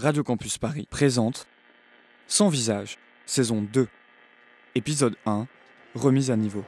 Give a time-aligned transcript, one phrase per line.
[0.00, 1.48] Radio Campus Paris présente
[2.28, 3.88] Sans visage, saison 2,
[4.76, 5.48] épisode 1,
[5.96, 6.62] remise à niveau.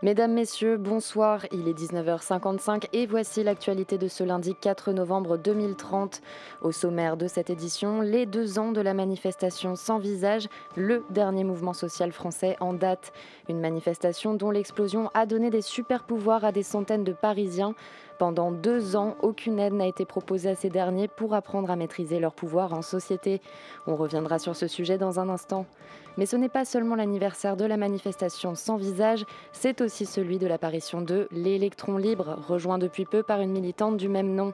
[0.00, 6.22] Mesdames, Messieurs, bonsoir, il est 19h55 et voici l'actualité de ce lundi 4 novembre 2030.
[6.62, 11.42] Au sommaire de cette édition, les deux ans de la manifestation sans visage, le dernier
[11.42, 13.12] mouvement social français en date.
[13.48, 17.74] Une manifestation dont l'explosion a donné des super pouvoirs à des centaines de Parisiens.
[18.20, 22.20] Pendant deux ans, aucune aide n'a été proposée à ces derniers pour apprendre à maîtriser
[22.20, 23.40] leur pouvoir en société.
[23.88, 25.66] On reviendra sur ce sujet dans un instant.
[26.16, 30.46] Mais ce n'est pas seulement l'anniversaire de la manifestation sans visage, c'est aussi celui de
[30.46, 34.52] l'apparition de l'électron libre, rejoint depuis peu par une militante du même nom.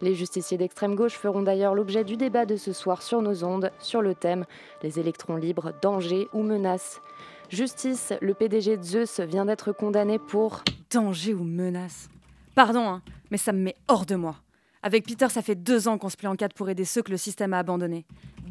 [0.00, 3.70] Les justiciers d'extrême gauche feront d'ailleurs l'objet du débat de ce soir sur nos ondes,
[3.78, 4.44] sur le thème
[4.82, 7.00] Les électrons libres, danger ou menace.
[7.48, 12.08] Justice, le PDG de Zeus vient d'être condamné pour danger ou menace.
[12.54, 14.36] Pardon, hein, mais ça me met hors de moi.
[14.82, 17.10] Avec Peter, ça fait deux ans qu'on se plie en quatre pour aider ceux que
[17.10, 18.04] le système a abandonnés.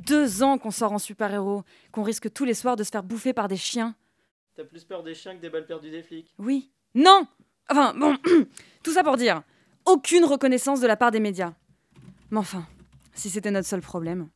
[0.06, 3.34] Deux ans qu'on sort en super-héros, qu'on risque tous les soirs de se faire bouffer
[3.34, 3.96] par des chiens.
[4.56, 6.34] T'as plus peur des chiens que des balles perdues des flics?
[6.38, 6.72] Oui.
[6.94, 7.26] Non
[7.70, 8.16] Enfin, bon,
[8.84, 9.42] tout ça pour dire,
[9.86, 11.54] aucune reconnaissance de la part des médias.
[12.32, 12.68] Mais enfin,
[13.14, 14.28] si c'était notre seul problème.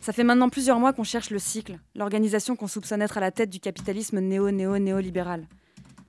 [0.00, 3.30] Ça fait maintenant plusieurs mois qu'on cherche le cycle, l'organisation qu'on soupçonne être à la
[3.30, 5.46] tête du capitalisme néo-néo-néolibéral.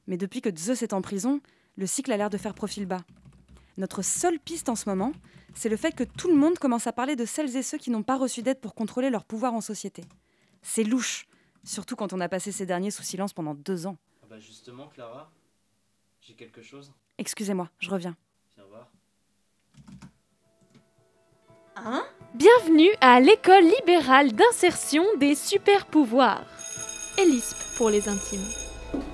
[0.08, 1.40] Mais depuis que Zeus est en prison,
[1.78, 3.04] le cycle a l'air de faire profil bas.
[3.78, 5.14] Notre seule piste en ce moment,
[5.54, 7.92] c'est le fait que tout le monde commence à parler de celles et ceux qui
[7.92, 10.04] n'ont pas reçu d'aide pour contrôler leur pouvoir en société.
[10.62, 11.28] C'est louche,
[11.64, 13.98] surtout quand on a passé ces derniers sous silence pendant deux ans.
[14.24, 15.31] Ah bah justement, Clara,
[16.22, 16.92] j'ai quelque chose.
[17.18, 18.16] Excusez-moi, je reviens.
[18.56, 18.92] Viens voir.
[21.76, 22.04] Hein?
[22.34, 26.46] Bienvenue à l'école libérale d'insertion des super pouvoirs.
[27.18, 28.46] ELISP pour les intimes.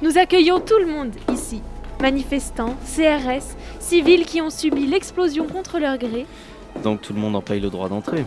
[0.02, 1.62] Nous accueillons tout le monde ici.
[2.02, 6.26] Manifestants, CRS, civils qui ont subi l'explosion contre leur gré.
[6.84, 8.26] Donc tout le monde en paye le droit d'entrée.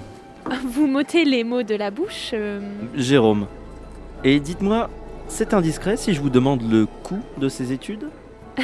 [0.66, 2.30] Vous m'ôtez les mots de la bouche.
[2.34, 2.60] euh,
[2.94, 3.46] Jérôme.
[4.24, 4.90] Et dites-moi,
[5.26, 8.08] c'est indiscret si je vous demande le coût de ces études?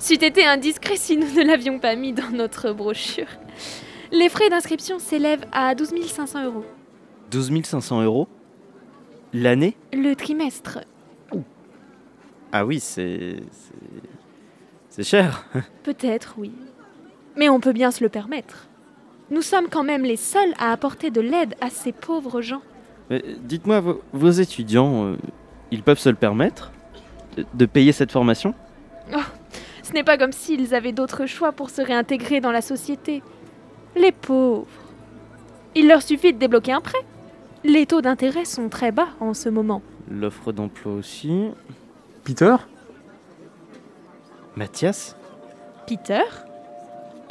[0.00, 3.26] C'eût été indiscret si nous ne l'avions pas mis dans notre brochure.
[4.12, 6.64] Les frais d'inscription s'élèvent à 12 500 euros.
[7.32, 8.28] 12 500 euros
[9.32, 9.76] L'année?
[9.92, 10.78] Le trimestre.
[12.52, 13.36] Ah oui, c'est...
[13.50, 14.07] c'est-
[14.98, 15.44] C'est cher.
[15.84, 16.52] Peut-être, oui.
[17.36, 18.66] Mais on peut bien se le permettre.
[19.30, 22.62] Nous sommes quand même les seuls à apporter de l'aide à ces pauvres gens.
[23.08, 25.16] Mais dites-moi, vos, vos étudiants, euh,
[25.70, 26.72] ils peuvent se le permettre
[27.36, 28.54] de- de payer cette formation?
[29.84, 33.22] Ce n'est pas comme s'ils avaient d'autres choix pour se réintégrer dans la société.
[33.96, 34.66] Les pauvres.
[35.74, 36.98] Il leur suffit de débloquer un prêt.
[37.64, 39.80] Les taux d'intérêt sont très bas en ce moment.
[40.10, 41.48] L'offre d'emploi aussi.
[42.24, 42.56] Peter?
[44.58, 45.14] Mathias
[45.86, 46.24] Peter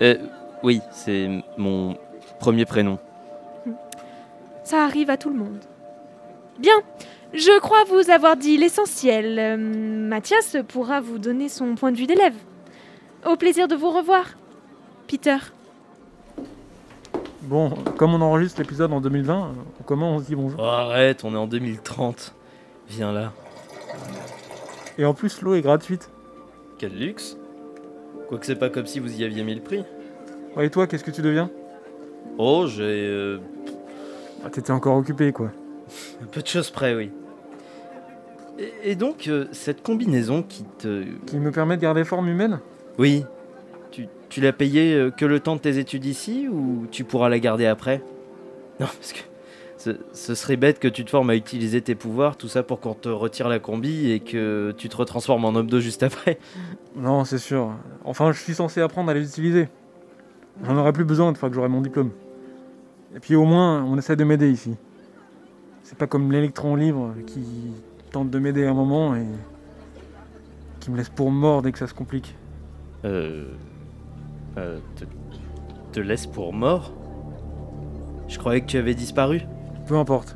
[0.01, 0.15] Euh,
[0.63, 1.97] oui, c'est mon
[2.39, 2.99] premier prénom.
[4.63, 5.59] Ça arrive à tout le monde.
[6.57, 6.75] Bien,
[7.33, 9.37] je crois vous avoir dit l'essentiel.
[9.39, 12.35] Euh, Mathias pourra vous donner son point de vue d'élève.
[13.25, 14.25] Au plaisir de vous revoir.
[15.07, 15.37] Peter.
[17.41, 19.51] Bon, comme on enregistre l'épisode en 2020,
[19.81, 20.59] on commence, on se dit bonjour?
[20.61, 22.33] Oh, arrête, on est en 2030.
[22.87, 23.33] Viens là.
[24.97, 26.09] Et en plus, l'eau est gratuite.
[26.77, 27.37] Quel luxe
[28.27, 29.83] Quoique c'est pas comme si vous y aviez mis le prix.
[30.55, 31.49] Ouais, et toi, qu'est-ce que tu deviens?
[32.37, 32.83] Oh, j'ai...
[32.83, 33.39] euh,
[34.43, 35.51] ah, T'étais encore occupé, quoi.
[36.21, 37.11] un peu de choses près, oui.
[38.59, 41.03] Et, et donc, euh, cette combinaison qui te...
[41.25, 42.59] Qui me permet de garder forme humaine?
[42.97, 43.23] Oui.
[43.91, 47.29] Tu, tu l'as payée euh, que le temps de tes études ici ou tu pourras
[47.29, 48.01] la garder après?
[48.79, 49.19] Non, parce que
[49.77, 52.79] ce, ce serait bête que tu te formes à utiliser tes pouvoirs, tout ça pour
[52.79, 56.39] qu'on te retire la combi et que tu te retransformes en homme d'eau juste après.
[56.95, 57.75] Non, c'est sûr.
[58.05, 59.69] Enfin, je suis censé apprendre à les utiliser.
[60.63, 62.09] J'en aurai plus besoin une fois que j'aurai mon diplôme.
[63.15, 64.75] Et puis au moins, on essaie de m'aider ici.
[65.83, 67.43] C'est pas comme l'électron libre qui
[68.11, 69.27] tente de m'aider à un moment et
[70.79, 72.35] qui me laisse pour mort dès que ça se complique.
[73.05, 73.45] Euh...
[74.57, 75.05] euh te,
[75.91, 76.93] te laisse pour mort?
[78.27, 79.43] Je croyais que tu avais disparu.
[79.87, 80.35] Peu importe.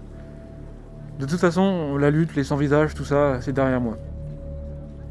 [1.19, 3.97] De toute façon, la lutte, les sans-visage, tout ça, c'est derrière moi.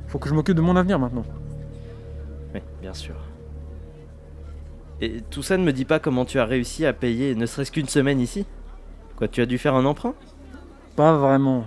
[0.09, 1.25] Faut que je m'occupe de mon avenir maintenant.
[2.55, 3.15] Oui, bien sûr.
[5.03, 7.71] Et tout ça ne me dit pas comment tu as réussi à payer ne serait-ce
[7.71, 8.47] qu'une semaine ici?
[9.17, 10.15] Quoi, tu as dû faire un emprunt?
[10.97, 11.65] Pas vraiment.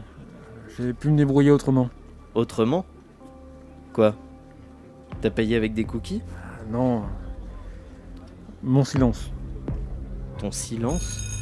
[0.78, 1.90] J'ai pu me débrouiller autrement.
[2.36, 2.86] Autrement?
[3.94, 4.16] Quoi?
[5.22, 6.22] T'as payé avec des cookies?
[6.72, 7.04] Non.
[8.62, 9.32] Mon silence.
[10.40, 11.33] Ton silence?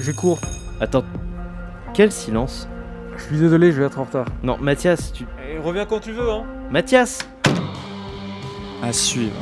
[0.00, 0.38] J'ai cours.
[0.80, 1.04] Attends,
[1.94, 2.68] quel silence
[3.16, 4.26] Je suis désolé, je vais être en retard.
[4.42, 5.26] Non, Mathias, tu...
[5.62, 6.44] reviens quand tu veux, hein.
[6.70, 7.26] Mathias
[8.82, 9.36] À suivre.